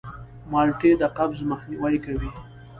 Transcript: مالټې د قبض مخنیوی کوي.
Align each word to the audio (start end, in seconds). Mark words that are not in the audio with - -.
مالټې 0.51 0.91
د 1.01 1.03
قبض 1.17 1.39
مخنیوی 1.51 1.97
کوي. 2.05 2.29